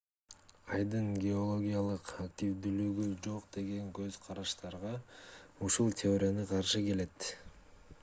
айдын 0.77 1.11
геологиялык 1.25 2.09
активдүүлүгү 2.23 3.07
жок 3.27 3.47
деген 3.59 3.93
көз-карашка 4.01 4.97
ушул 5.69 5.97
теория 6.05 6.51
каршы 6.57 6.87
келет 6.91 7.35